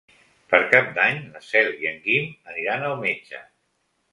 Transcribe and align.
Per 0.53 0.59
Cap 0.71 0.87
d'Any 0.95 1.19
na 1.35 1.41
Cel 1.49 1.69
i 1.83 1.91
en 1.91 2.01
Guim 2.07 2.27
aniran 2.55 2.89
al 2.89 2.99
metge. 3.07 3.47